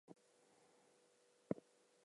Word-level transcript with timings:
I'm 0.07 0.13
an 0.13 1.57
echo. 1.57 1.61